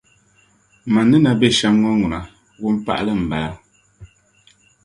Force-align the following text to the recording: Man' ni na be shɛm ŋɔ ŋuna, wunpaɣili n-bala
Man' 0.93 1.07
ni 1.11 1.17
na 1.23 1.31
be 1.39 1.47
shɛm 1.57 1.75
ŋɔ 1.81 1.91
ŋuna, 1.99 2.19
wunpaɣili 2.61 3.13
n-bala 3.21 3.57